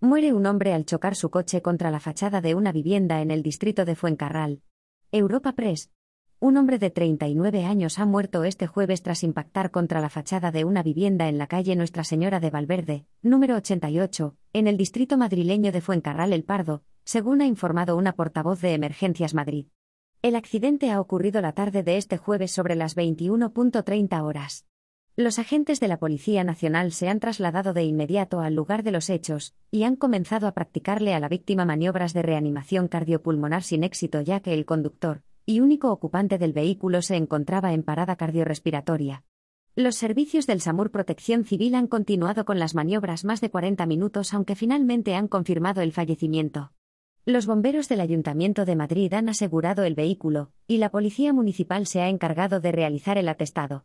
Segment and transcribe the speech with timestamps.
[0.00, 3.42] Muere un hombre al chocar su coche contra la fachada de una vivienda en el
[3.42, 4.62] distrito de Fuencarral.
[5.10, 5.90] Europa Press.
[6.38, 10.64] Un hombre de 39 años ha muerto este jueves tras impactar contra la fachada de
[10.64, 15.72] una vivienda en la calle Nuestra Señora de Valverde, número 88, en el distrito madrileño
[15.72, 19.66] de Fuencarral El Pardo, según ha informado una portavoz de Emergencias Madrid.
[20.22, 24.64] El accidente ha ocurrido la tarde de este jueves sobre las 21.30 horas.
[25.20, 29.10] Los agentes de la Policía Nacional se han trasladado de inmediato al lugar de los
[29.10, 34.20] hechos y han comenzado a practicarle a la víctima maniobras de reanimación cardiopulmonar sin éxito
[34.20, 39.24] ya que el conductor y único ocupante del vehículo se encontraba en parada cardiorrespiratoria.
[39.74, 44.32] Los servicios del SAMUR Protección Civil han continuado con las maniobras más de 40 minutos
[44.32, 46.70] aunque finalmente han confirmado el fallecimiento.
[47.24, 52.02] Los bomberos del Ayuntamiento de Madrid han asegurado el vehículo, y la Policía Municipal se
[52.02, 53.84] ha encargado de realizar el atestado.